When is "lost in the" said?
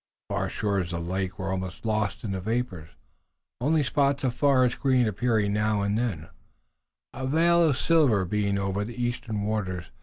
1.85-2.41